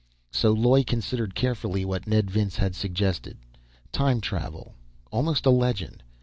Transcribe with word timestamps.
So 0.31 0.51
Loy 0.51 0.83
considered 0.83 1.35
carefully 1.35 1.85
what 1.85 2.07
Ned 2.07 2.31
Vince 2.31 2.55
had 2.55 2.73
suggested. 2.73 3.37
Time 3.91 4.19
travel. 4.19 4.73
Almost 5.11 5.45
a 5.45 5.51
legend. 5.51 6.01